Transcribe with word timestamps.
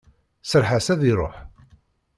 Serreḥ-as 0.49 0.87
ad 0.93 1.01
iruḥ! 1.11 1.35